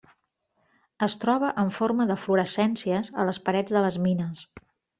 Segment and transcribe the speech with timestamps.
[1.07, 4.45] Es troba en forma d'eflorescències a les parets de les mines.